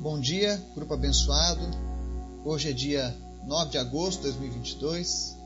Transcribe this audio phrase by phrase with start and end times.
[0.00, 1.60] Bom dia, grupo abençoado.
[2.44, 5.36] Hoje é dia 9 de agosto de 2022.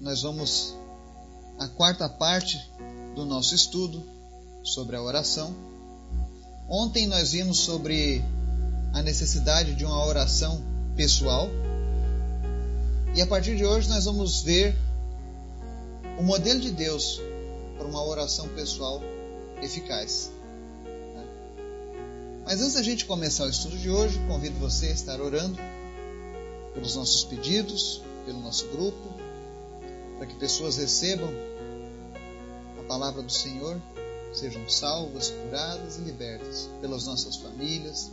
[0.00, 0.74] Nós vamos
[1.58, 2.58] à quarta parte
[3.14, 4.02] do nosso estudo
[4.64, 5.54] sobre a oração.
[6.70, 8.24] Ontem nós vimos sobre
[8.94, 10.62] a necessidade de uma oração
[10.96, 11.50] pessoal.
[13.14, 14.74] E a partir de hoje nós vamos ver
[16.18, 17.20] o modelo de Deus
[17.76, 19.02] para uma oração pessoal
[19.60, 20.32] eficaz.
[22.52, 25.56] Mas antes da gente começar o estudo de hoje, convido você a estar orando
[26.74, 29.08] pelos nossos pedidos, pelo nosso grupo,
[30.18, 31.30] para que pessoas recebam
[32.78, 33.80] a palavra do Senhor,
[34.34, 38.10] sejam salvas, curadas e libertas pelas nossas famílias,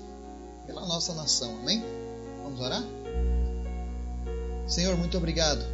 [0.65, 1.57] pela nossa nação.
[1.59, 1.83] Amém?
[2.41, 2.83] Vamos orar?
[4.69, 5.65] Senhor, muito obrigado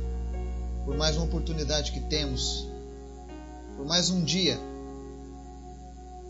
[0.85, 2.67] por mais uma oportunidade que temos,
[3.77, 4.59] por mais um dia,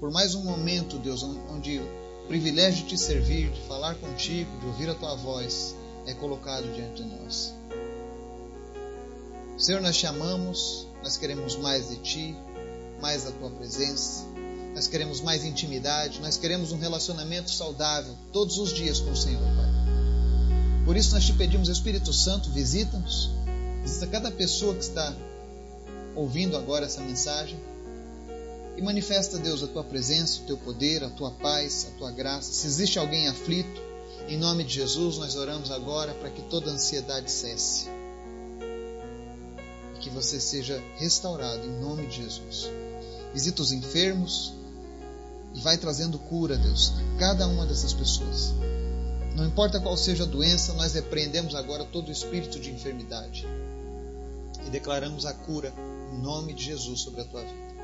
[0.02, 1.82] por mais um momento, Deus, onde
[2.26, 5.76] o privilégio de te servir, de falar contigo, de ouvir a tua voz
[6.08, 7.54] é colocado diante de nós.
[9.60, 12.36] Senhor, nós te amamos, nós queremos mais de ti,
[13.00, 14.24] mais da tua presença,
[14.74, 19.40] nós queremos mais intimidade, nós queremos um relacionamento saudável todos os dias com o Senhor,
[19.40, 20.84] Pai.
[20.84, 23.30] Por isso nós te pedimos, Espírito Santo, visita-nos,
[23.84, 25.16] visita cada pessoa que está
[26.16, 27.60] ouvindo agora essa mensagem
[28.78, 32.52] e manifesta, Deus, a tua presença, o teu poder, a tua paz, a tua graça.
[32.52, 33.82] Se existe alguém aflito,
[34.28, 37.88] em nome de Jesus, nós oramos agora para que toda ansiedade cesse.
[39.96, 42.70] E que você seja restaurado em nome de Jesus.
[43.34, 44.54] Visita os enfermos
[45.54, 48.54] e vai trazendo cura, Deus, a cada uma dessas pessoas.
[49.36, 53.46] Não importa qual seja a doença, nós repreendemos agora todo o espírito de enfermidade
[54.66, 55.74] e declaramos a cura
[56.14, 57.75] em nome de Jesus sobre a tua vida.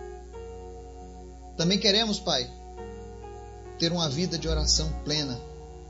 [1.62, 2.50] Também queremos, Pai,
[3.78, 5.40] ter uma vida de oração plena,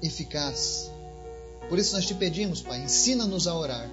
[0.01, 0.91] eficaz.
[1.69, 3.89] Por isso nós te pedimos, Pai, ensina-nos a orar.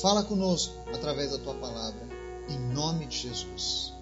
[0.00, 2.00] Fala conosco através da tua palavra,
[2.48, 3.92] em nome de Jesus.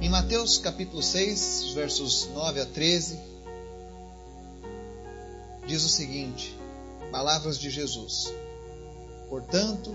[0.00, 3.20] Em Mateus capítulo 6, versos 9 a 13,
[5.66, 6.58] diz o seguinte:
[7.10, 8.32] Palavras de Jesus.
[9.28, 9.94] Portanto,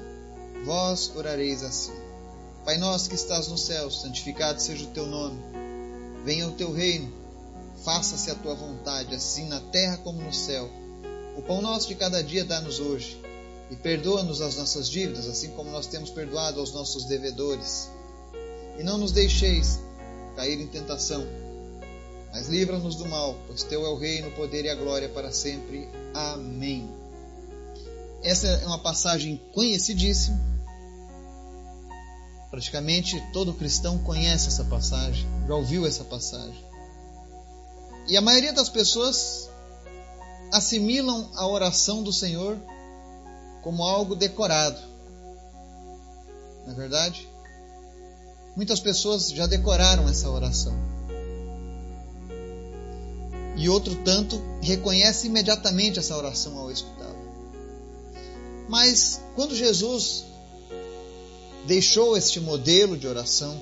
[0.63, 2.06] vós orareis assim:
[2.67, 5.39] Pai nosso que estás no céu, santificado seja o teu nome.
[6.25, 7.09] Venha o teu reino.
[7.85, 10.69] Faça-se a tua vontade, assim na terra como no céu.
[11.37, 13.17] O pão nosso de cada dia dá-nos hoje.
[13.71, 17.89] E perdoa-nos as nossas dívidas, assim como nós temos perdoado aos nossos devedores.
[18.77, 19.79] E não nos deixeis
[20.35, 21.25] cair em tentação,
[22.33, 25.31] mas livra-nos do mal, pois teu é o reino, o poder e a glória para
[25.31, 25.87] sempre.
[26.13, 26.85] Amém.
[28.21, 30.56] Essa é uma passagem conhecidíssima
[32.49, 36.65] Praticamente todo cristão conhece essa passagem, já ouviu essa passagem.
[38.07, 39.49] E a maioria das pessoas
[40.53, 42.57] assimilam a oração do Senhor
[43.61, 44.79] como algo decorado.
[46.65, 47.27] Não é verdade?
[48.55, 50.73] Muitas pessoas já decoraram essa oração.
[53.57, 57.15] E outro tanto reconhece imediatamente essa oração ao escutá-la.
[58.69, 60.25] Mas quando Jesus
[61.67, 63.61] deixou este modelo de oração,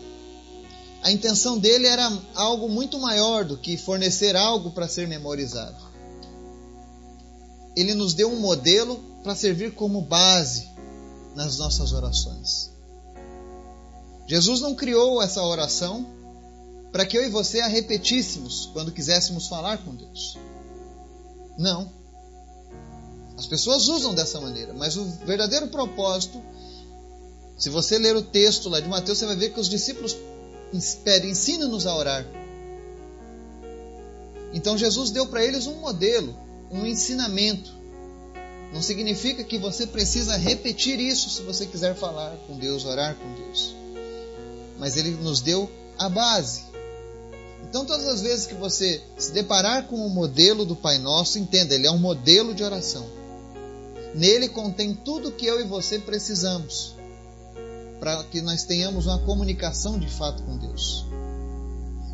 [1.01, 5.83] a intenção dele era algo muito maior do que fornecer algo para ser memorizado.
[7.75, 10.69] Ele nos deu um modelo para servir como base
[11.35, 12.71] nas nossas orações.
[14.27, 16.05] Jesus não criou essa oração
[16.91, 20.37] para que eu e você a repetíssemos quando quiséssemos falar com Deus.
[21.57, 21.91] Não.
[23.37, 26.41] As pessoas usam dessa maneira, mas o verdadeiro propósito
[27.57, 30.15] se você ler o texto lá de Mateus, você vai ver que os discípulos
[31.03, 32.25] pedem, ensina-nos a orar.
[34.53, 36.35] Então Jesus deu para eles um modelo,
[36.69, 37.73] um ensinamento.
[38.73, 43.33] Não significa que você precisa repetir isso se você quiser falar com Deus, orar com
[43.35, 43.73] Deus.
[44.77, 46.63] Mas ele nos deu a base.
[47.63, 51.73] Então, todas as vezes que você se deparar com o modelo do Pai Nosso, entenda,
[51.73, 53.05] ele é um modelo de oração.
[54.13, 56.94] Nele contém tudo que eu e você precisamos
[58.05, 61.03] para que nós tenhamos uma comunicação de fato com Deus.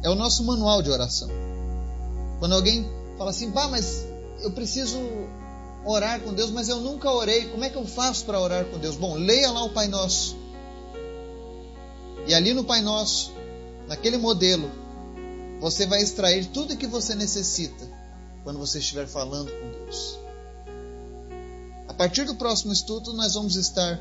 [0.01, 1.27] É o nosso manual de oração.
[2.39, 4.07] Quando alguém fala assim, bah, mas
[4.39, 4.97] eu preciso
[5.83, 8.77] orar com Deus, mas eu nunca orei, como é que eu faço para orar com
[8.77, 8.95] Deus?
[8.95, 10.37] Bom, leia lá o Pai Nosso.
[12.25, 13.33] E ali no Pai Nosso,
[13.89, 14.71] naquele modelo,
[15.59, 17.85] você vai extrair tudo que você necessita
[18.45, 20.17] quando você estiver falando com Deus.
[21.89, 23.99] A partir do próximo estudo, nós vamos estar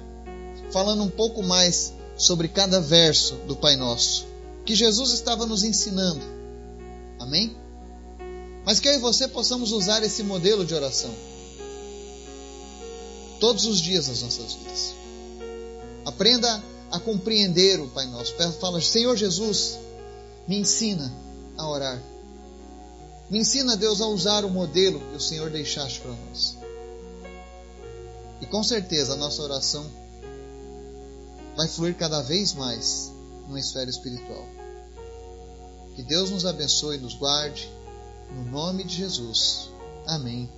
[0.72, 4.30] falando um pouco mais sobre cada verso do Pai Nosso
[4.64, 6.20] que Jesus estava nos ensinando.
[7.18, 7.56] Amém?
[8.64, 11.10] Mas que eu e você possamos usar esse modelo de oração
[13.40, 14.94] todos os dias nas nossas vidas.
[16.04, 18.34] Aprenda a compreender o Pai Nosso.
[18.60, 19.78] Fala, Senhor Jesus,
[20.46, 21.12] me ensina
[21.56, 22.00] a orar.
[23.30, 26.56] Me ensina, Deus, a usar o modelo que o Senhor deixaste para nós.
[28.40, 29.86] E com certeza a nossa oração
[31.60, 33.12] vai fluir cada vez mais
[33.46, 34.48] numa esfera espiritual.
[35.94, 37.70] Que Deus nos abençoe e nos guarde.
[38.34, 39.68] No nome de Jesus.
[40.06, 40.50] Amém.